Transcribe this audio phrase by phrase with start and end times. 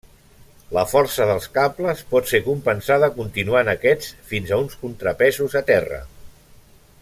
[0.75, 6.05] La força dels cables pot ser compensada continuant aquests fins a uns contrapesos a terra.